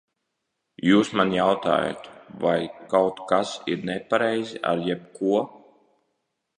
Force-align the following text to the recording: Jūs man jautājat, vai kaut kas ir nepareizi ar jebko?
Jūs 0.91 1.11
man 1.21 1.33
jautājat, 1.35 2.09
vai 2.45 2.55
kaut 2.95 3.23
kas 3.35 3.55
ir 3.75 3.87
nepareizi 3.93 4.67
ar 4.75 4.87
jebko? 4.91 5.49